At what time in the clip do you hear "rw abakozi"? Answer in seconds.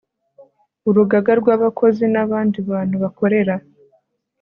1.39-2.03